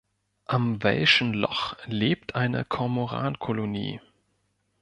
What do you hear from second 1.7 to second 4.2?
lebt eine Kormoran-Kolonie.